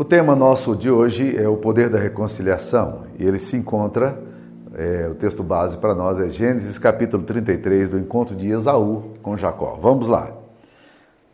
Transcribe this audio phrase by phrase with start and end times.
[0.00, 4.18] O tema nosso de hoje é o poder da reconciliação e ele se encontra,
[4.74, 9.36] é, o texto base para nós é Gênesis capítulo 33, do encontro de Esaú com
[9.36, 9.78] Jacó.
[9.78, 10.32] Vamos lá.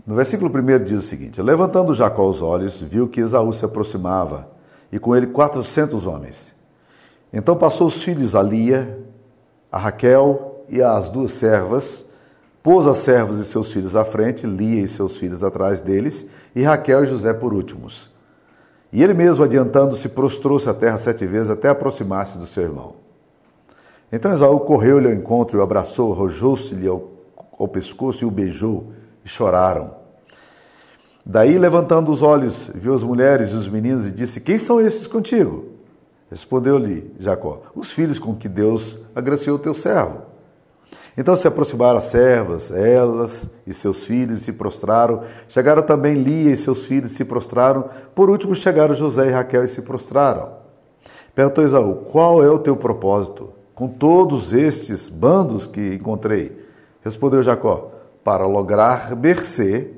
[0.05, 4.49] No versículo 1 diz o seguinte: Levantando Jacó os olhos, viu que Esaú se aproximava
[4.91, 6.53] e com ele quatrocentos homens.
[7.33, 8.99] Então passou os filhos a Lia,
[9.71, 12.05] a Raquel e as duas servas,
[12.65, 16.65] pôs as servas e seus filhos à frente, Lia e seus filhos atrás deles, e
[16.65, 18.16] Raquel e José por últimos.
[18.93, 22.95] E ele mesmo, adiantando-se, prostrou-se à terra sete vezes até aproximar-se do seu irmão.
[24.11, 27.11] Então Esaú correu-lhe ao encontro e o abraçou, arrojou-se-lhe ao,
[27.59, 28.93] ao pescoço e o beijou,
[29.25, 29.95] e choraram.
[31.25, 35.09] Daí, levantando os olhos, viu as mulheres e os meninos e disse: Quem são esses
[35.09, 35.65] contigo?
[36.31, 40.36] Respondeu-lhe Jacó: Os filhos com que Deus agraciou teu servo.
[41.17, 45.23] Então se aproximaram as servas, elas e seus filhos se prostraram.
[45.49, 47.89] Chegaram também Lia e seus filhos se prostraram.
[48.15, 50.51] Por último chegaram José e Raquel e se prostraram.
[51.35, 56.67] Perguntou Esaú: Qual é o teu propósito com todos estes bandos que encontrei?
[57.03, 57.93] Respondeu Jacó:
[58.23, 59.93] Para lograr mercê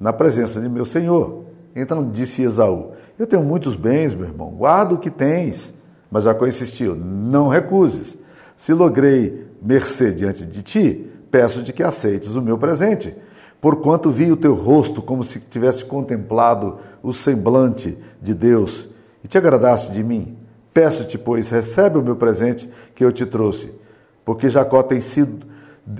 [0.00, 1.44] na presença de meu senhor.
[1.76, 5.74] Então disse Esaú: Eu tenho muitos bens, meu irmão, guarda o que tens.
[6.10, 8.16] Mas Jacó insistiu: Não recuses.
[8.62, 13.12] Se logrei mercê diante de ti, peço-te que aceites o meu presente.
[13.60, 18.88] Porquanto vi o teu rosto como se tivesse contemplado o semblante de Deus
[19.24, 20.38] e te agradaste de mim.
[20.72, 23.74] Peço-te, pois, recebe o meu presente que eu te trouxe,
[24.24, 25.44] porque Jacó tem sido,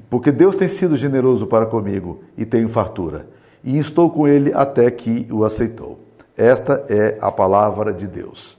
[0.09, 3.27] porque Deus tem sido generoso para comigo e tenho fartura.
[3.65, 5.99] E estou com ele até que o aceitou.
[6.37, 8.57] Esta é a palavra de Deus.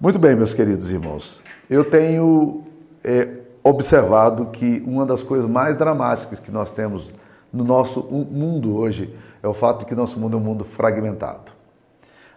[0.00, 1.40] Muito bem, meus queridos irmãos.
[1.70, 2.64] Eu tenho
[3.04, 3.28] é,
[3.62, 7.10] observado que uma das coisas mais dramáticas que nós temos
[7.52, 11.52] no nosso mundo hoje é o fato de que nosso mundo é um mundo fragmentado.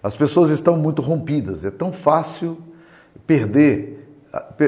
[0.01, 2.57] As pessoas estão muito rompidas, é tão fácil
[3.27, 4.07] perder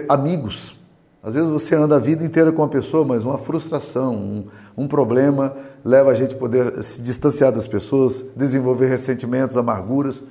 [0.08, 0.75] amigos.
[1.23, 4.45] Às vezes você anda a vida inteira com uma pessoa, mas uma frustração, um,
[4.78, 10.23] um problema leva a gente a poder se distanciar das pessoas, desenvolver ressentimentos, amarguras,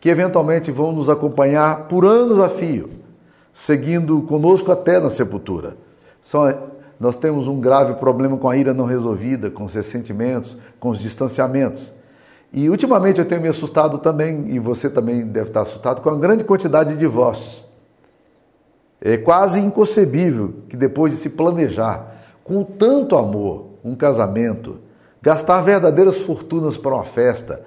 [0.00, 2.99] que eventualmente vão nos acompanhar por anos a fio
[3.52, 5.76] seguindo conosco até na sepultura.
[6.22, 6.52] São,
[6.98, 10.98] nós temos um grave problema com a ira não resolvida, com os ressentimentos, com os
[10.98, 11.92] distanciamentos.
[12.52, 16.16] E ultimamente eu tenho me assustado também, e você também deve estar assustado, com a
[16.16, 17.68] grande quantidade de divórcios.
[19.00, 24.78] É quase inconcebível que depois de se planejar com tanto amor um casamento,
[25.22, 27.62] gastar verdadeiras fortunas para uma festa,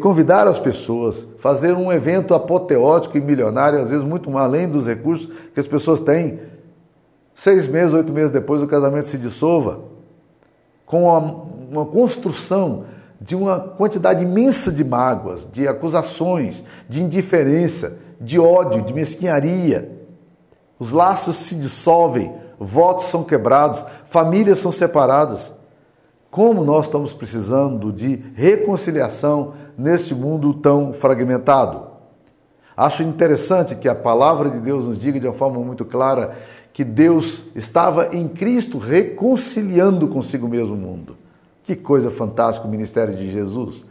[0.00, 5.28] convidar as pessoas, fazer um evento apoteótico e milionário, às vezes muito além dos recursos
[5.52, 6.38] que as pessoas têm.
[7.34, 9.80] Seis meses, oito meses depois, o casamento se dissolva,
[10.86, 12.84] com uma, uma construção
[13.20, 19.90] de uma quantidade imensa de mágoas, de acusações, de indiferença, de ódio, de mesquinharia.
[20.78, 25.52] Os laços se dissolvem, votos são quebrados, famílias são separadas.
[26.34, 31.86] Como nós estamos precisando de reconciliação neste mundo tão fragmentado.
[32.76, 36.36] Acho interessante que a palavra de Deus nos diga de uma forma muito clara
[36.72, 41.16] que Deus estava em Cristo reconciliando consigo mesmo o mundo.
[41.62, 43.86] Que coisa fantástica o ministério de Jesus.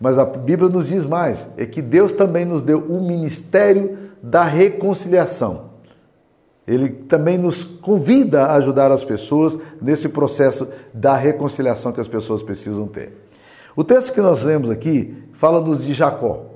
[0.00, 4.42] Mas a Bíblia nos diz mais: é que Deus também nos deu o ministério da
[4.42, 5.73] reconciliação.
[6.66, 12.42] Ele também nos convida a ajudar as pessoas nesse processo da reconciliação que as pessoas
[12.42, 13.12] precisam ter.
[13.76, 16.46] O texto que nós lemos aqui fala-nos de Jacó.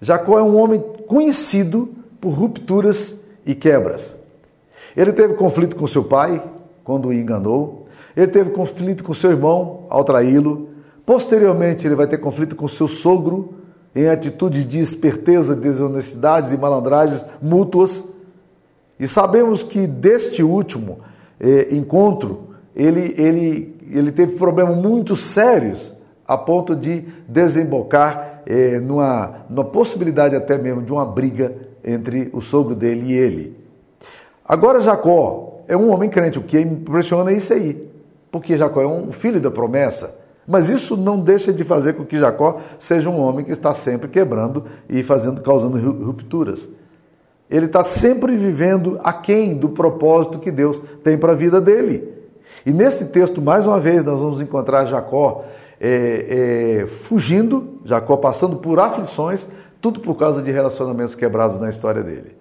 [0.00, 4.14] Jacó é um homem conhecido por rupturas e quebras.
[4.96, 6.42] Ele teve conflito com seu pai,
[6.84, 7.86] quando o enganou.
[8.16, 10.68] Ele teve conflito com seu irmão, ao traí-lo.
[11.06, 13.54] Posteriormente, ele vai ter conflito com seu sogro,
[13.94, 18.04] em atitudes de esperteza, desonestidades e malandragens mútuas.
[18.98, 21.00] E sabemos que deste último
[21.40, 25.92] eh, encontro, ele, ele, ele teve problemas muito sérios,
[26.26, 31.54] a ponto de desembocar eh, numa, numa possibilidade até mesmo de uma briga
[31.84, 33.56] entre o sogro dele e ele.
[34.44, 37.90] Agora, Jacó é um homem crente, o que impressiona é isso aí,
[38.30, 40.22] porque Jacó é um filho da promessa.
[40.46, 44.08] Mas isso não deixa de fazer com que Jacó seja um homem que está sempre
[44.08, 46.68] quebrando e fazendo, causando rupturas.
[47.52, 52.10] Ele está sempre vivendo aquém do propósito que Deus tem para a vida dele.
[52.64, 55.44] E nesse texto, mais uma vez, nós vamos encontrar Jacó
[55.78, 59.48] é, é, fugindo, Jacó passando por aflições,
[59.82, 62.34] tudo por causa de relacionamentos quebrados na história dele.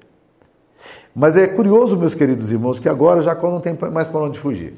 [1.13, 4.75] Mas é curioso, meus queridos irmãos, que agora Jacó não tem mais para onde fugir.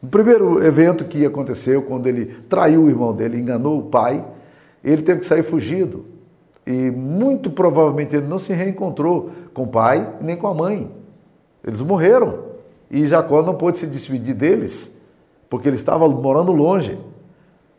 [0.00, 4.24] No primeiro evento que aconteceu, quando ele traiu o irmão dele, enganou o pai,
[4.84, 6.14] ele teve que sair fugido
[6.66, 10.90] E muito provavelmente ele não se reencontrou com o pai nem com a mãe.
[11.64, 12.40] Eles morreram.
[12.90, 14.92] E Jacó não pôde se despedir deles,
[15.48, 16.98] porque ele estava morando longe.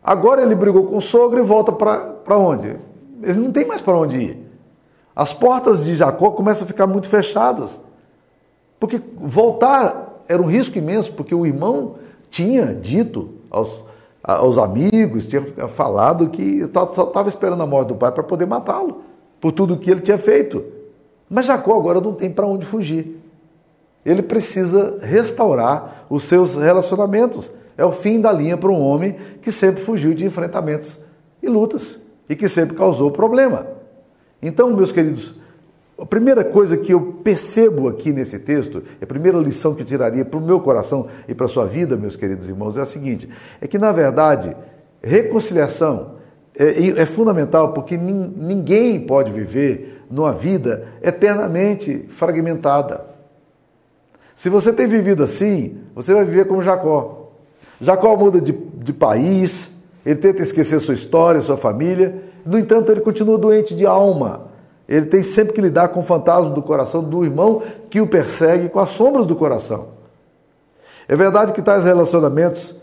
[0.03, 2.77] Agora ele brigou com o sogro e volta para onde?
[3.21, 4.47] Ele não tem mais para onde ir.
[5.15, 7.79] As portas de Jacó começam a ficar muito fechadas.
[8.79, 11.95] Porque voltar era um risco imenso, porque o irmão
[12.29, 13.83] tinha dito aos,
[14.27, 19.01] aos amigos, tinha falado que só estava esperando a morte do pai para poder matá-lo,
[19.39, 20.63] por tudo que ele tinha feito.
[21.29, 23.21] Mas Jacó agora não tem para onde fugir.
[24.05, 27.51] Ele precisa restaurar os seus relacionamentos.
[27.77, 30.99] É o fim da linha para um homem que sempre fugiu de enfrentamentos
[31.41, 33.67] e lutas e que sempre causou problema.
[34.41, 35.35] Então, meus queridos,
[35.99, 40.23] a primeira coisa que eu percebo aqui nesse texto, a primeira lição que eu tiraria
[40.23, 43.27] para o meu coração e para a sua vida, meus queridos irmãos, é a seguinte:
[43.59, 44.55] é que, na verdade,
[45.01, 46.17] reconciliação
[46.57, 53.05] é, é fundamental porque ninguém pode viver numa vida eternamente fragmentada.
[54.35, 57.31] Se você tem vivido assim, você vai viver como Jacó.
[57.81, 59.71] Jacó muda de, de país,
[60.05, 64.46] ele tenta esquecer sua história, sua família, no entanto, ele continua doente de alma.
[64.87, 68.69] Ele tem sempre que lidar com o fantasma do coração do irmão que o persegue
[68.69, 69.89] com as sombras do coração.
[71.07, 72.75] É verdade que tais relacionamentos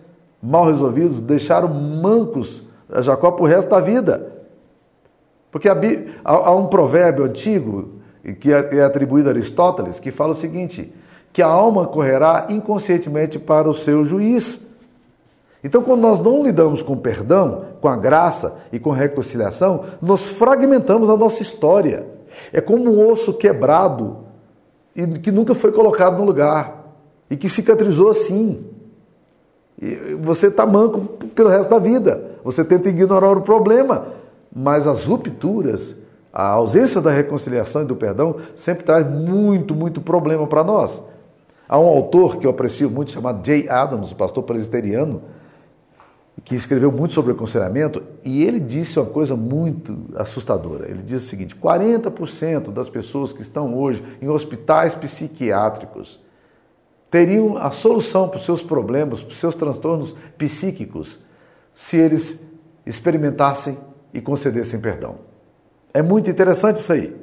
[0.42, 4.32] mal resolvidos deixaram mancos a Jacó para o resto da vida.
[5.50, 5.68] Porque
[6.24, 7.92] há um provérbio antigo,
[8.40, 10.92] que é, é atribuído a Aristóteles, que fala o seguinte:
[11.32, 14.66] que a alma correrá inconscientemente para o seu juiz.
[15.64, 20.26] Então, quando nós não lidamos com perdão, com a graça e com a reconciliação, nós
[20.26, 22.06] fragmentamos a nossa história.
[22.52, 24.18] É como um osso quebrado
[24.94, 26.84] e que nunca foi colocado no lugar
[27.30, 28.62] e que cicatrizou assim.
[29.80, 31.00] E você está manco
[31.34, 32.32] pelo resto da vida.
[32.44, 34.08] Você tenta ignorar o problema,
[34.54, 35.96] mas as rupturas,
[36.30, 41.00] a ausência da reconciliação e do perdão sempre traz muito, muito problema para nós.
[41.66, 45.22] Há um autor que eu aprecio muito chamado Jay Adams, pastor presbiteriano,
[46.42, 50.88] que escreveu muito sobre aconselhamento, e ele disse uma coisa muito assustadora.
[50.88, 56.22] Ele diz o seguinte: 40% das pessoas que estão hoje em hospitais psiquiátricos
[57.10, 61.20] teriam a solução para os seus problemas, para os seus transtornos psíquicos,
[61.72, 62.40] se eles
[62.84, 63.78] experimentassem
[64.12, 65.16] e concedessem perdão.
[65.92, 67.16] É muito interessante isso aí.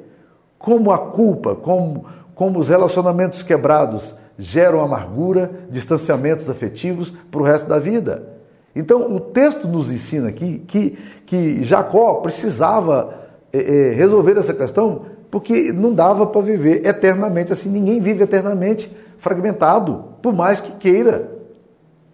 [0.58, 7.68] Como a culpa, como, como os relacionamentos quebrados geram amargura, distanciamentos afetivos para o resto
[7.68, 8.31] da vida.
[8.74, 13.14] Então, o texto nos ensina aqui que, que Jacó precisava
[13.52, 17.70] é, resolver essa questão porque não dava para viver eternamente assim.
[17.70, 21.30] Ninguém vive eternamente fragmentado, por mais que queira,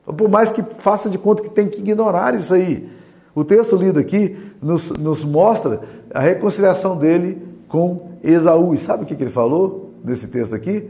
[0.04, 2.88] por mais que faça de conta que tem que ignorar isso aí.
[3.34, 5.80] O texto lido aqui nos, nos mostra
[6.12, 8.74] a reconciliação dele com Esaú.
[8.74, 10.88] E sabe o que, que ele falou nesse texto aqui?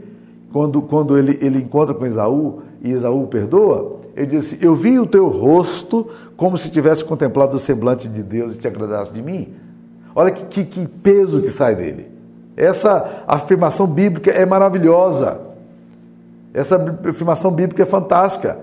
[0.51, 5.07] Quando, quando ele, ele encontra com Esaú e Esaú perdoa, ele disse: Eu vi o
[5.07, 9.53] teu rosto como se tivesse contemplado o semblante de Deus e te agradasse de mim.
[10.13, 12.11] Olha que, que, que peso que sai dele.
[12.57, 15.39] Essa afirmação bíblica é maravilhosa.
[16.53, 16.75] Essa
[17.09, 18.59] afirmação bíblica é fantástica.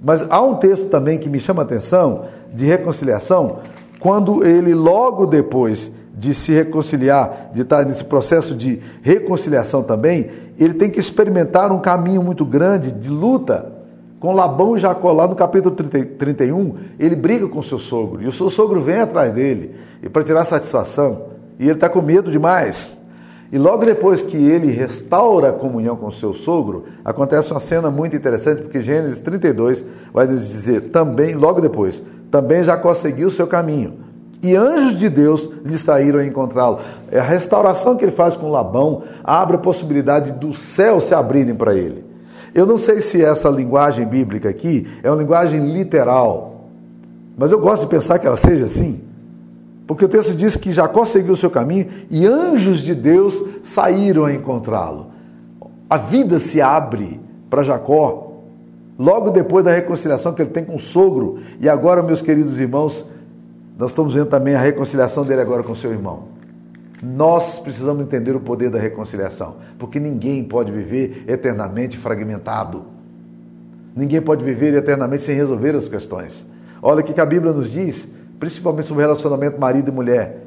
[0.00, 3.58] Mas há um texto também que me chama a atenção de reconciliação,
[3.98, 10.74] quando ele, logo depois de se reconciliar, de estar nesse processo de reconciliação também, ele
[10.74, 13.79] tem que experimentar um caminho muito grande de luta
[14.20, 18.22] com Labão e Jacó, lá no capítulo 30, 31, ele briga com seu sogro.
[18.22, 21.30] E o seu sogro vem atrás dele e para tirar satisfação.
[21.58, 22.92] E ele está com medo demais.
[23.50, 28.14] E logo depois que ele restaura a comunhão com seu sogro, acontece uma cena muito
[28.14, 33.46] interessante, porque Gênesis 32 vai nos dizer também, logo depois, também Jacó seguiu o seu
[33.46, 34.00] caminho.
[34.42, 36.78] E anjos de Deus lhe saíram a encontrá-lo.
[37.10, 41.74] A restauração que ele faz com Labão abre a possibilidade do céu se abrirem para
[41.74, 42.09] ele.
[42.54, 46.68] Eu não sei se essa linguagem bíblica aqui é uma linguagem literal,
[47.36, 49.02] mas eu gosto de pensar que ela seja assim.
[49.86, 54.24] Porque o texto diz que Jacó seguiu o seu caminho e anjos de Deus saíram
[54.24, 55.08] a encontrá-lo.
[55.88, 58.30] A vida se abre para Jacó
[58.98, 61.38] logo depois da reconciliação que ele tem com o sogro.
[61.58, 63.04] E agora, meus queridos irmãos,
[63.76, 66.24] nós estamos vendo também a reconciliação dele agora com seu irmão.
[67.02, 72.84] Nós precisamos entender o poder da reconciliação, porque ninguém pode viver eternamente fragmentado.
[73.96, 76.46] Ninguém pode viver eternamente sem resolver as questões.
[76.82, 80.46] Olha o que a Bíblia nos diz, principalmente sobre o relacionamento marido e mulher.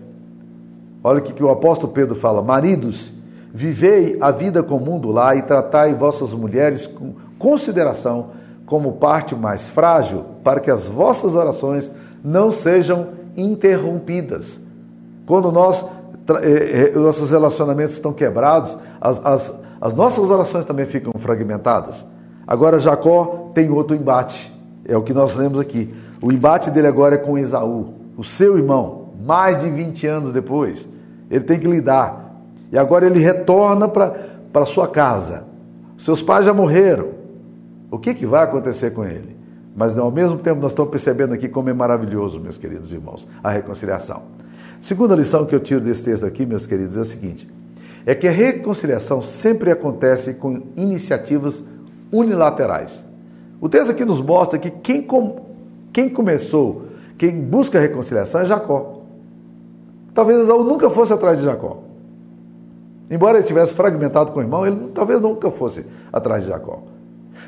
[1.03, 3.13] Olha o que o apóstolo Pedro fala: Maridos,
[3.53, 8.31] vivei a vida comum do lar e tratai vossas mulheres com consideração
[8.65, 11.91] como parte mais frágil, para que as vossas orações
[12.23, 14.59] não sejam interrompidas.
[15.25, 15.85] Quando nós,
[16.41, 22.05] eh, eh, nossos relacionamentos estão quebrados, as, as, as nossas orações também ficam fragmentadas.
[22.47, 24.53] Agora Jacó tem outro embate,
[24.85, 25.93] é o que nós lemos aqui.
[26.21, 30.87] O embate dele agora é com Esaú, o seu irmão, mais de 20 anos depois.
[31.29, 32.41] Ele tem que lidar.
[32.71, 35.45] E agora ele retorna para sua casa.
[35.97, 37.09] Seus pais já morreram.
[37.91, 39.37] O que, que vai acontecer com ele?
[39.75, 43.49] Mas ao mesmo tempo nós estamos percebendo aqui como é maravilhoso, meus queridos irmãos, a
[43.49, 44.23] reconciliação.
[44.83, 47.49] Segunda lição que eu tiro desse texto aqui, meus queridos, é o seguinte:
[48.05, 51.63] é que a reconciliação sempre acontece com iniciativas
[52.11, 53.01] unilaterais.
[53.61, 55.39] O texto aqui nos mostra que quem, com,
[55.93, 56.87] quem começou,
[57.17, 58.99] quem busca a reconciliação é Jacó.
[60.13, 61.81] Talvez Esaú nunca fosse atrás de Jacó.
[63.09, 66.83] Embora ele estivesse fragmentado com o irmão, ele talvez nunca fosse atrás de Jacó.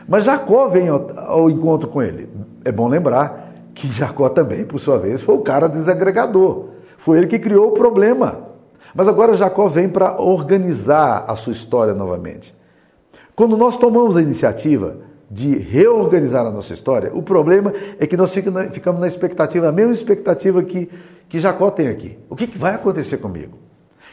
[0.07, 2.29] Mas Jacó vem ao, ao encontro com ele.
[2.63, 6.74] É bom lembrar que Jacó também, por sua vez, foi o cara desagregador.
[7.05, 8.47] Foi ele que criou o problema.
[8.95, 12.55] Mas agora Jacó vem para organizar a sua história novamente.
[13.35, 14.97] Quando nós tomamos a iniciativa
[15.29, 19.93] de reorganizar a nossa história, o problema é que nós ficamos na expectativa, a mesma
[19.93, 20.89] expectativa que,
[21.29, 22.17] que Jacó tem aqui.
[22.27, 23.55] O que, que vai acontecer comigo?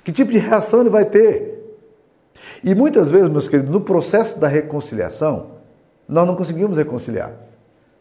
[0.05, 1.81] Que tipo de reação ele vai ter?
[2.63, 5.53] E muitas vezes, meus queridos, no processo da reconciliação,
[6.07, 7.33] nós não conseguimos reconciliar.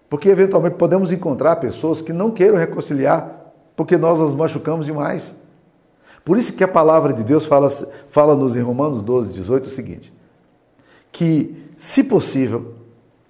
[0.09, 3.40] Porque eventualmente podemos encontrar pessoas que não queiram reconciliar
[3.81, 5.33] porque nós as machucamos demais.
[6.23, 7.67] Por isso que a palavra de Deus fala,
[8.09, 10.13] fala-nos em Romanos 12, 18 o seguinte:
[11.11, 12.75] que, se possível,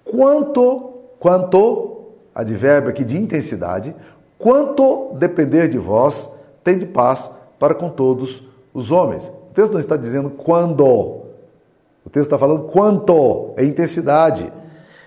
[0.04, 2.02] quanto, quanto,
[2.34, 3.96] advérbio aqui de intensidade,
[4.36, 6.28] quanto depender de vós,
[6.62, 9.24] tem de paz para com todos os homens.
[9.50, 14.52] O texto não está dizendo quando, o texto está falando quanto, é intensidade.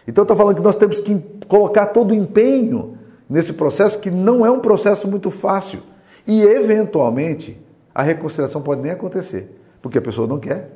[0.08, 2.95] Então está falando que nós temos que colocar todo o empenho
[3.30, 5.80] nesse processo, que não é um processo muito fácil.
[6.26, 7.60] E, eventualmente,
[7.94, 10.72] a reconciliação pode nem acontecer, porque a pessoa não quer.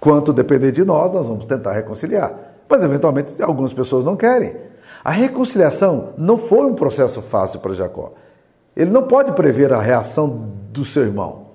[0.00, 2.34] Quanto depender de nós, nós vamos tentar reconciliar.
[2.68, 4.54] Mas, eventualmente, algumas pessoas não querem.
[5.04, 8.12] A reconciliação não foi um processo fácil para Jacó.
[8.76, 11.48] Ele não pode prever a reação do seu irmão.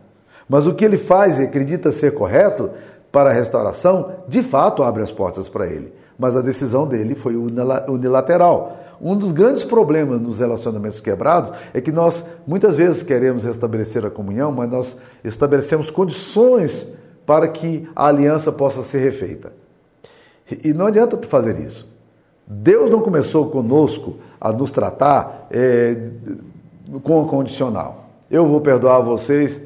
[0.50, 2.70] Mas o que ele faz e acredita ser correto
[3.12, 5.94] para a restauração, de fato abre as portas para ele.
[6.18, 8.78] Mas a decisão dele foi unilateral.
[9.04, 14.10] Um dos grandes problemas nos relacionamentos quebrados é que nós muitas vezes queremos restabelecer a
[14.10, 16.88] comunhão, mas nós estabelecemos condições
[17.26, 19.52] para que a aliança possa ser refeita.
[20.64, 21.94] E não adianta fazer isso.
[22.48, 25.98] Deus não começou conosco a nos tratar é,
[27.04, 28.06] com o condicional.
[28.32, 29.62] Eu vou perdoar vocês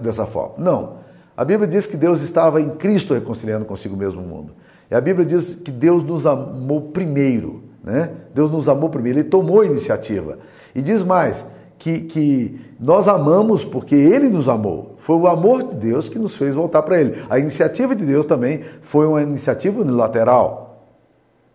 [0.00, 0.54] dessa forma.
[0.56, 0.94] Não.
[1.36, 4.54] A Bíblia diz que Deus estava em Cristo reconciliando consigo mesmo o mundo.
[4.90, 7.73] E a Bíblia diz que Deus nos amou primeiro.
[7.84, 8.10] Né?
[8.34, 10.38] Deus nos amou primeiro, Ele tomou a iniciativa.
[10.74, 11.44] E diz mais,
[11.78, 14.96] que, que nós amamos porque Ele nos amou.
[15.00, 17.22] Foi o amor de Deus que nos fez voltar para Ele.
[17.28, 20.82] A iniciativa de Deus também foi uma iniciativa unilateral.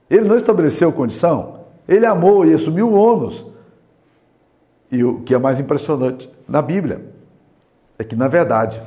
[0.07, 3.45] Ele não estabeleceu condição, Ele amou e assumiu o ônus.
[4.91, 7.01] E o que é mais impressionante na Bíblia
[7.97, 8.79] é que, na verdade,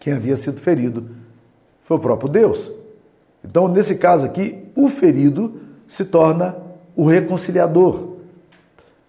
[0.00, 1.10] quem havia sido ferido
[1.84, 2.72] foi o próprio Deus.
[3.44, 6.54] Então, nesse caso aqui, o ferido se torna
[6.94, 8.10] o reconciliador.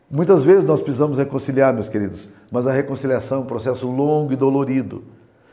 [0.10, 4.36] Muitas vezes nós precisamos reconciliar, meus queridos, mas a reconciliação é um processo longo e
[4.36, 5.04] dolorido,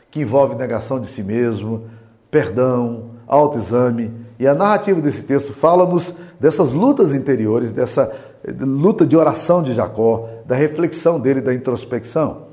[0.09, 1.83] que envolve negação de si mesmo,
[2.31, 4.11] perdão, autoexame.
[4.39, 8.11] E a narrativa desse texto fala-nos dessas lutas interiores, dessa
[8.59, 12.47] luta de oração de Jacó, da reflexão dele, da introspecção.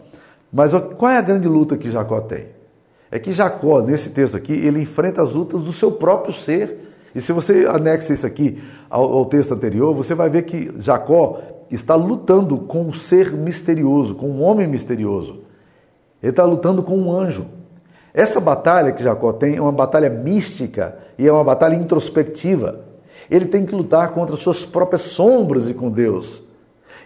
[0.52, 2.48] Mas qual é a grande luta que Jacó tem?
[3.10, 6.85] É que Jacó, nesse texto aqui, ele enfrenta as lutas do seu próprio ser.
[7.16, 11.40] E se você anexa isso aqui ao, ao texto anterior, você vai ver que Jacó
[11.70, 15.40] está lutando com um ser misterioso, com um homem misterioso.
[16.22, 17.46] Ele está lutando com um anjo.
[18.12, 22.80] Essa batalha que Jacó tem é uma batalha mística e é uma batalha introspectiva.
[23.30, 26.44] Ele tem que lutar contra suas próprias sombras e com Deus.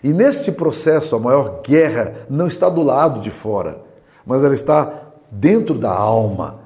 [0.03, 3.81] E neste processo, a maior guerra não está do lado de fora,
[4.27, 4.93] mas ela está
[5.31, 6.60] dentro da alma.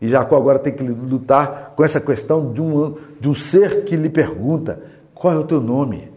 [0.00, 3.96] E Jacó agora tem que lutar com essa questão de um, de um ser que
[3.96, 4.80] lhe pergunta:
[5.14, 6.12] qual é o teu nome?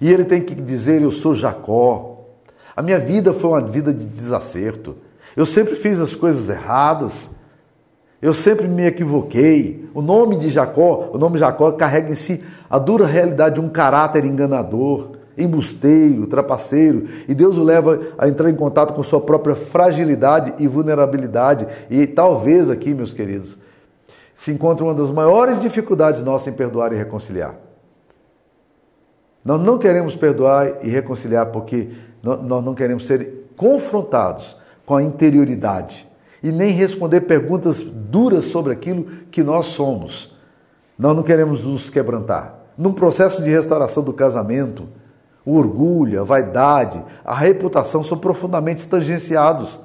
[0.00, 2.12] E ele tem que dizer: Eu sou Jacó.
[2.76, 4.96] A minha vida foi uma vida de desacerto.
[5.36, 7.30] Eu sempre fiz as coisas erradas.
[8.20, 9.88] Eu sempre me equivoquei.
[9.92, 13.68] O nome de Jacó, o nome Jacó carrega em si a dura realidade de um
[13.68, 19.54] caráter enganador embusteiro, trapaceiro, e Deus o leva a entrar em contato com sua própria
[19.54, 21.66] fragilidade e vulnerabilidade.
[21.90, 23.58] E talvez aqui, meus queridos,
[24.34, 27.54] se encontra uma das maiores dificuldades nossas em perdoar e reconciliar.
[29.44, 31.90] Nós não queremos perdoar e reconciliar porque
[32.22, 36.08] nós não queremos ser confrontados com a interioridade
[36.42, 40.34] e nem responder perguntas duras sobre aquilo que nós somos.
[40.98, 42.58] Nós não queremos nos quebrantar.
[42.76, 44.88] Num processo de restauração do casamento,
[45.44, 49.78] o orgulho, a vaidade, a reputação são profundamente tangenciados.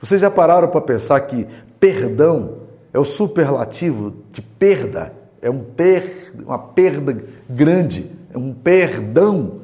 [0.00, 1.46] Vocês já pararam para pensar que
[1.78, 2.58] perdão
[2.92, 5.12] é o superlativo de perda?
[5.40, 7.16] É um per, uma perda
[7.48, 9.60] grande, é um perdão.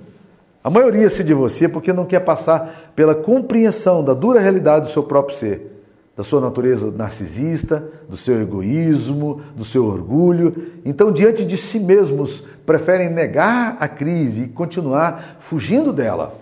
[0.62, 5.02] A maioria se divorcia porque não quer passar pela compreensão da dura realidade do seu
[5.02, 5.72] próprio ser
[6.16, 10.70] da sua natureza narcisista, do seu egoísmo, do seu orgulho.
[10.84, 16.34] Então, diante de si mesmos, preferem negar a crise e continuar fugindo dela.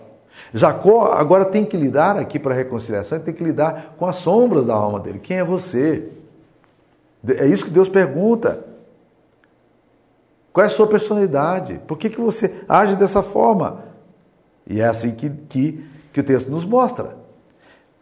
[0.53, 4.65] Jacó agora tem que lidar aqui para a reconciliação, tem que lidar com as sombras
[4.65, 5.19] da alma dele.
[5.19, 6.09] Quem é você?
[7.27, 8.65] É isso que Deus pergunta.
[10.51, 11.79] Qual é a sua personalidade?
[11.87, 13.85] Por que, que você age dessa forma?
[14.67, 17.15] E é assim que, que, que o texto nos mostra.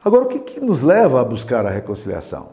[0.03, 2.49] Agora, o que, que nos leva a buscar a reconciliação?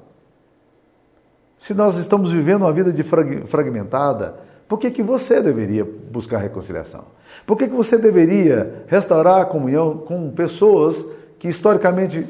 [1.58, 7.04] Se nós estamos vivendo uma vida de fragmentada, por que, que você deveria buscar reconciliação?
[7.46, 11.04] Por que, que você deveria restaurar a comunhão com pessoas
[11.38, 12.26] que historicamente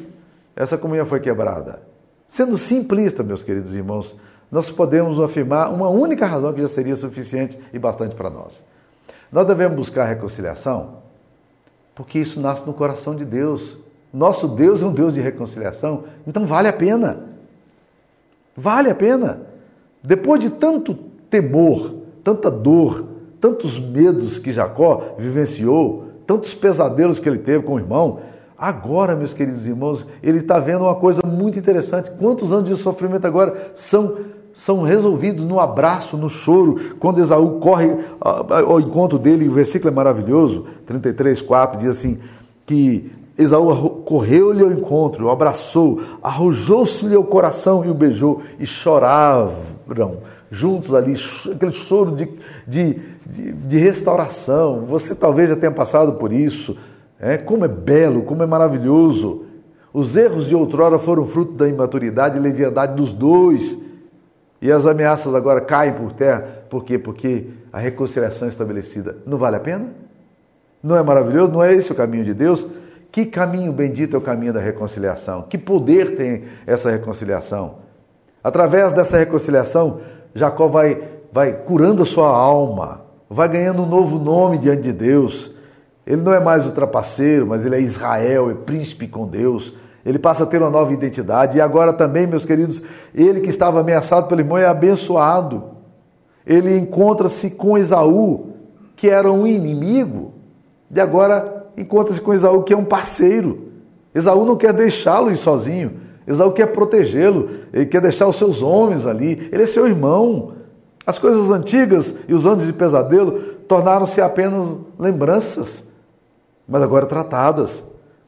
[0.55, 1.81] essa comunhão foi quebrada?
[2.29, 4.17] Sendo simplista, meus queridos irmãos,
[4.51, 8.63] nós podemos afirmar uma única razão que já seria suficiente e bastante para nós.
[9.33, 11.07] Nós devemos buscar reconciliação
[11.97, 13.79] porque isso nasce no coração de Deus.
[14.13, 17.25] Nosso Deus é um Deus de reconciliação, então vale a pena.
[18.55, 19.41] Vale a pena.
[20.03, 20.95] Depois de tanto
[21.31, 21.95] temor,
[22.27, 23.05] tanta dor,
[23.41, 28.19] tantos medos que Jacó vivenciou, tantos pesadelos que ele teve com o irmão,
[28.59, 32.11] agora, meus queridos irmãos, ele está vendo uma coisa muito interessante.
[32.11, 34.17] Quantos anos de sofrimento agora são
[34.53, 39.95] são resolvidos no abraço, no choro, quando Esaú corre ao encontro dele, o versículo é
[39.95, 42.19] maravilhoso, 33, 4, diz assim,
[42.65, 50.23] que Esaú correu-lhe ao encontro, o abraçou, arrojou-se-lhe ao coração e o beijou, e choravam
[50.51, 51.15] juntos ali,
[51.53, 52.29] aquele choro de,
[52.67, 54.87] de, de, de restauração.
[54.87, 56.77] Você talvez já tenha passado por isso.
[57.19, 59.45] É, como é belo, como é maravilhoso.
[59.93, 63.79] Os erros de outrora foram fruto da imaturidade e leviandade dos dois.
[64.61, 66.65] E as ameaças agora caem por terra.
[66.69, 66.99] Por quê?
[66.99, 69.17] Porque a reconciliação é estabelecida.
[69.27, 69.87] Não vale a pena?
[70.83, 71.53] Não é maravilhoso?
[71.53, 72.67] Não é esse o caminho de Deus?
[73.11, 75.43] Que caminho bendito é o caminho da reconciliação?
[75.49, 77.77] Que poder tem essa reconciliação?
[78.45, 80.01] Através dessa reconciliação,
[80.37, 85.51] Jacó vai, vai curando a sua alma, vai ganhando um novo nome diante de Deus.
[86.07, 89.75] Ele não é mais o trapaceiro, mas ele é Israel, é príncipe com Deus.
[90.05, 91.57] Ele passa a ter uma nova identidade.
[91.57, 92.83] E agora também, meus queridos,
[93.15, 95.65] ele que estava ameaçado pelo irmão é abençoado.
[96.47, 98.53] Ele encontra-se com Esaú,
[98.95, 100.35] que era um inimigo,
[100.95, 103.73] e agora encontra-se com Esaú, que é um parceiro.
[104.15, 106.06] Esaú não quer deixá-lo ir sozinho.
[106.27, 109.49] Esaú quer protegê-lo, ele quer deixar os seus homens ali.
[109.53, 110.53] Ele é seu irmão.
[111.07, 113.33] As coisas antigas e os anos de pesadelo
[113.69, 115.85] tornaram-se apenas lembranças,
[116.67, 117.85] mas agora tratadas.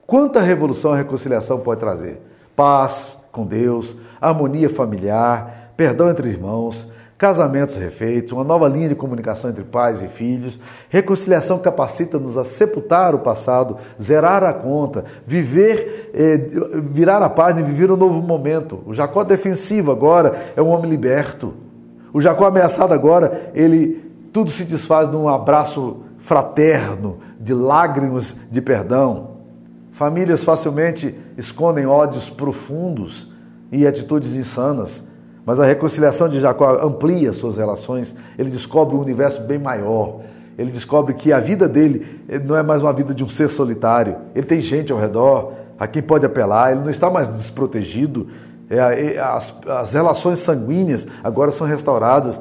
[0.06, 2.20] Quanta revolução a reconciliação pode trazer?
[2.54, 9.50] Paz com Deus, harmonia familiar, perdão entre irmãos, casamentos refeitos, uma nova linha de comunicação
[9.50, 10.58] entre pais e filhos.
[10.88, 16.38] Reconciliação capacita-nos a sepultar o passado, zerar a conta, viver, eh,
[16.84, 18.84] virar a página e viver um novo momento.
[18.86, 21.54] O Jacó defensivo agora é um homem liberto.
[22.12, 24.00] O Jacó ameaçado agora, ele
[24.32, 29.38] tudo se desfaz num abraço fraterno, de lágrimas de perdão.
[29.90, 33.32] Famílias facilmente escondem ódios profundos
[33.72, 35.02] e atitudes insanas.
[35.48, 40.20] Mas a reconciliação de Jacó amplia suas relações, ele descobre um universo bem maior.
[40.58, 44.14] Ele descobre que a vida dele não é mais uma vida de um ser solitário.
[44.34, 48.28] Ele tem gente ao redor, a quem pode apelar, ele não está mais desprotegido.
[48.68, 52.38] É, é, as, as relações sanguíneas agora são restauradas.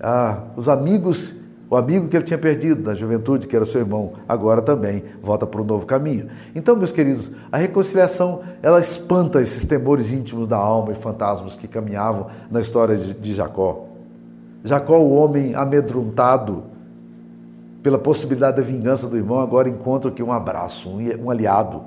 [0.00, 1.36] Ah, os amigos
[1.70, 5.46] o amigo que ele tinha perdido na juventude, que era seu irmão, agora também volta
[5.46, 6.28] para um novo caminho.
[6.54, 11.68] Então, meus queridos, a reconciliação ela espanta esses temores íntimos da alma e fantasmas que
[11.68, 13.84] caminhavam na história de Jacó.
[14.64, 16.64] Jacó, o homem amedrontado
[17.82, 21.82] pela possibilidade da vingança do irmão, agora encontra aqui um abraço, um aliado.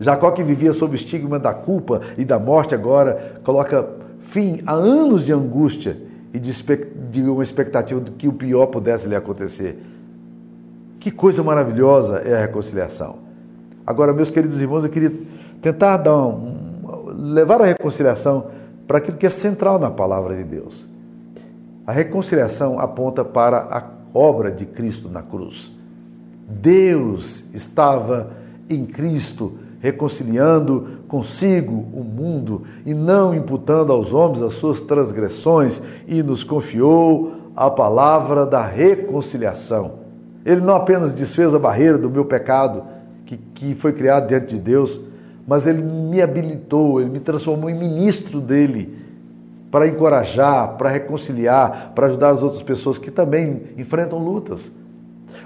[0.00, 3.86] Jacó, que vivia sob o estigma da culpa e da morte, agora coloca
[4.20, 6.05] fim a anos de angústia
[6.36, 6.52] e de,
[7.10, 9.82] de uma expectativa de que o pior pudesse lhe acontecer.
[11.00, 13.20] Que coisa maravilhosa é a reconciliação.
[13.86, 15.12] Agora, meus queridos irmãos, eu queria
[15.62, 18.48] tentar dar um, levar a reconciliação
[18.86, 20.86] para aquilo que é central na palavra de Deus.
[21.86, 25.72] A reconciliação aponta para a obra de Cristo na cruz.
[26.46, 28.32] Deus estava
[28.68, 36.22] em Cristo reconciliando consigo o mundo e não imputando aos homens as suas transgressões, e
[36.22, 40.06] nos confiou a palavra da reconciliação.
[40.44, 42.84] Ele não apenas desfez a barreira do meu pecado,
[43.24, 45.00] que, que foi criado diante de Deus,
[45.46, 48.96] mas ele me habilitou, ele me transformou em ministro dele
[49.70, 54.70] para encorajar, para reconciliar, para ajudar as outras pessoas que também enfrentam lutas.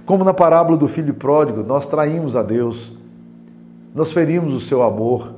[0.05, 2.95] Como na parábola do filho pródigo, nós traímos a Deus,
[3.95, 5.35] nós ferimos o seu amor.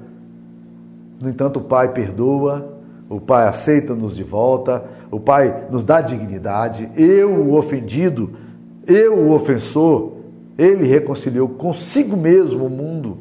[1.21, 2.69] No entanto, o Pai perdoa,
[3.09, 6.91] o Pai aceita-nos de volta, o Pai nos dá dignidade.
[6.97, 8.31] Eu, o ofendido,
[8.87, 10.12] eu, o ofensor,
[10.59, 13.19] ele reconciliou consigo mesmo o mundo.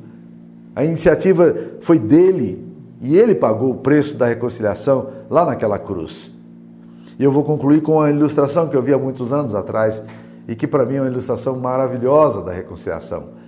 [0.76, 2.66] A iniciativa foi dele
[3.02, 6.32] e ele pagou o preço da reconciliação lá naquela cruz.
[7.20, 10.04] E eu vou concluir com uma ilustração que eu vi há muitos anos atrás
[10.48, 13.41] e que para mim é uma ilustração maravilhosa da reconciliação.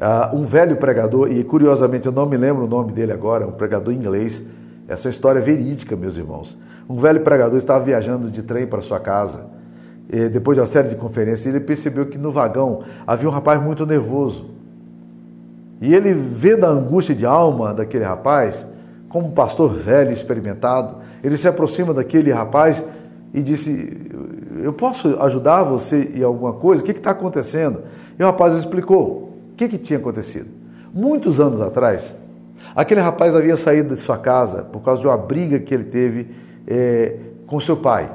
[0.00, 3.52] Uh, um velho pregador, e curiosamente eu não me lembro o nome dele agora, um
[3.52, 4.42] pregador inglês,
[4.88, 6.56] essa é uma história verídica, meus irmãos.
[6.88, 9.44] Um velho pregador estava viajando de trem para sua casa,
[10.32, 13.86] depois de uma série de conferências, ele percebeu que no vagão havia um rapaz muito
[13.86, 14.46] nervoso.
[15.80, 18.66] E ele, vendo a angústia de alma daquele rapaz,
[19.08, 22.82] como um pastor velho, experimentado, ele se aproxima daquele rapaz
[23.32, 24.10] e disse:
[24.62, 26.82] Eu posso ajudar você em alguma coisa?
[26.82, 27.82] O que está acontecendo?
[28.18, 29.29] E o rapaz explicou
[29.60, 30.48] que, que tinha acontecido.
[30.94, 32.14] Muitos anos atrás,
[32.74, 36.28] aquele rapaz havia saído de sua casa por causa de uma briga que ele teve
[36.66, 38.10] é, com seu pai.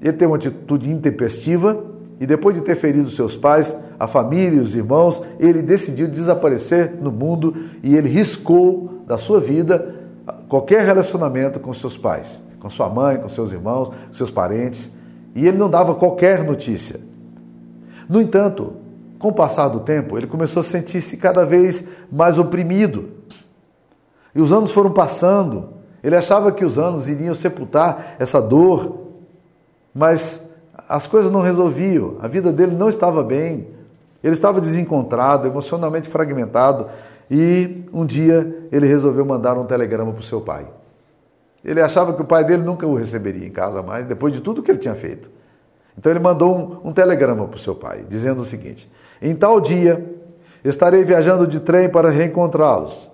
[0.00, 1.84] Ele teve uma atitude intempestiva
[2.20, 6.94] e depois de ter ferido seus pais, a família e os irmãos, ele decidiu desaparecer
[7.00, 9.96] no mundo e ele riscou da sua vida
[10.48, 14.92] qualquer relacionamento com seus pais, com sua mãe, com seus irmãos, seus parentes,
[15.34, 17.00] e ele não dava qualquer notícia.
[18.08, 18.74] No entanto,
[19.18, 23.10] com o passar do tempo, ele começou a sentir-se cada vez mais oprimido.
[24.34, 25.70] E os anos foram passando.
[26.02, 29.08] Ele achava que os anos iriam sepultar essa dor,
[29.92, 30.40] mas
[30.88, 33.68] as coisas não resolviam, a vida dele não estava bem,
[34.22, 36.86] ele estava desencontrado, emocionalmente fragmentado,
[37.30, 40.66] e um dia ele resolveu mandar um telegrama para o seu pai.
[41.64, 44.62] Ele achava que o pai dele nunca o receberia em casa mais, depois de tudo
[44.62, 45.28] que ele tinha feito.
[45.96, 49.60] Então ele mandou um, um telegrama para o seu pai, dizendo o seguinte: Em tal
[49.60, 50.04] dia
[50.64, 53.08] estarei viajando de trem para reencontrá-los.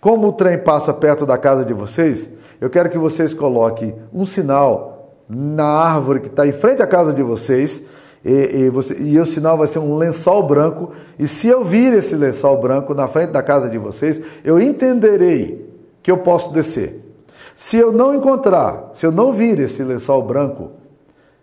[0.00, 2.28] Como o trem passa perto da casa de vocês,
[2.60, 7.12] eu quero que vocês coloquem um sinal na árvore que está em frente à casa
[7.12, 7.82] de vocês,
[8.24, 11.92] e, e, você, e, o sinal vai ser um lençol branco, e se eu vir
[11.92, 15.70] esse lençol branco na frente da casa de vocês, eu entenderei
[16.02, 17.00] que eu posso descer.
[17.54, 20.72] Se eu não encontrar, se eu não vir esse lençol branco,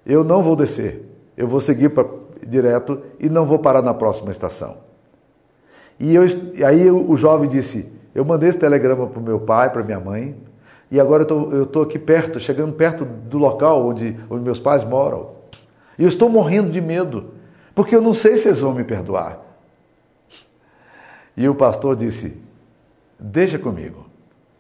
[0.06, 1.08] eu não vou descer.
[1.38, 2.06] Eu vou seguir pra,
[2.46, 4.78] direto e não vou parar na próxima estação.
[6.00, 6.24] E eu,
[6.66, 10.36] aí o jovem disse: Eu mandei esse telegrama para o meu pai, para minha mãe,
[10.90, 15.30] e agora eu estou aqui perto, chegando perto do local onde, onde meus pais moram.
[15.98, 17.32] E eu estou morrendo de medo,
[17.76, 19.40] porque eu não sei se eles vão me perdoar.
[21.38, 22.42] E o pastor disse:
[23.20, 24.06] Deixa comigo.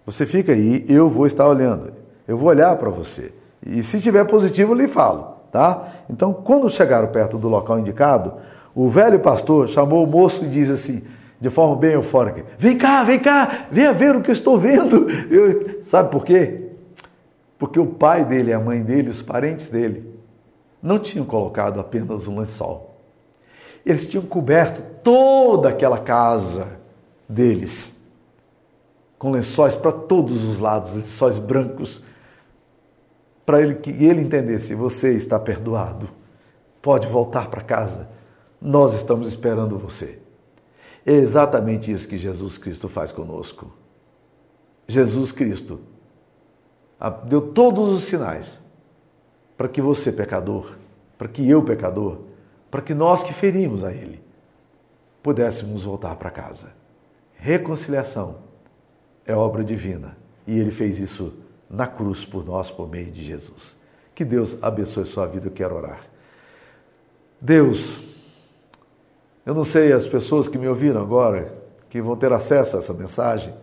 [0.05, 1.93] Você fica aí, eu vou estar olhando.
[2.27, 3.33] Eu vou olhar para você.
[3.65, 5.87] E se tiver positivo, eu lhe falo, tá?
[6.09, 8.33] Então, quando chegaram perto do local indicado,
[8.73, 11.03] o velho pastor chamou o moço e disse assim:
[11.39, 15.07] de forma bem eufórica: Vem cá, vem cá, venha ver o que eu estou vendo.
[15.29, 16.69] Eu, sabe por quê?
[17.57, 20.15] Porque o pai dele, a mãe dele, os parentes dele,
[20.81, 22.95] não tinham colocado apenas um lençol.
[23.85, 26.67] Eles tinham coberto toda aquela casa
[27.27, 27.95] deles
[29.17, 32.01] com lençóis para todos os lados, lençóis brancos,
[33.51, 36.07] para ele que ele entendesse: você está perdoado,
[36.81, 38.07] pode voltar para casa,
[38.61, 40.21] nós estamos esperando você.
[41.05, 43.69] É exatamente isso que Jesus Cristo faz conosco.
[44.87, 45.81] Jesus Cristo
[47.25, 48.57] deu todos os sinais
[49.57, 50.77] para que você, pecador,
[51.17, 52.19] para que eu, pecador,
[52.69, 54.23] para que nós que ferimos a Ele,
[55.21, 56.71] pudéssemos voltar para casa.
[57.35, 58.37] Reconciliação
[59.25, 61.33] é obra divina e Ele fez isso
[61.71, 63.79] na cruz por nós, por meio de Jesus.
[64.13, 66.01] Que Deus abençoe sua vida, eu quero orar.
[67.39, 68.03] Deus,
[69.45, 71.53] eu não sei as pessoas que me ouviram agora,
[71.89, 73.53] que vão ter acesso a essa mensagem,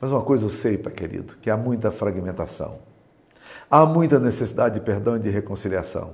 [0.00, 2.78] mas uma coisa eu sei, Pai querido, que há muita fragmentação.
[3.68, 6.12] Há muita necessidade de perdão e de reconciliação.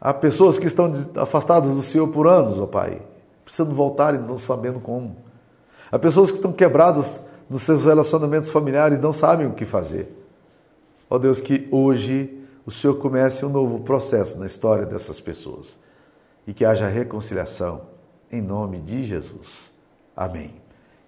[0.00, 3.00] Há pessoas que estão afastadas do Senhor por anos, ó Pai,
[3.44, 5.16] precisando voltar e não sabendo como.
[5.90, 10.08] Há pessoas que estão quebradas nos seus relacionamentos familiares não sabem o que fazer.
[11.08, 15.78] Ó oh Deus, que hoje o Senhor comece um novo processo na história dessas pessoas
[16.46, 17.82] e que haja reconciliação
[18.30, 19.70] em nome de Jesus.
[20.16, 20.54] Amém.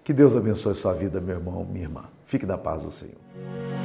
[0.03, 2.05] Que Deus abençoe sua vida, meu irmão, minha irmã.
[2.25, 3.78] Fique na paz do Senhor.